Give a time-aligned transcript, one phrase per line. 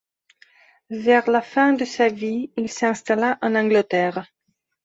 [1.03, 4.23] Vers la fin de sa vie, il s'installa en Angleterre.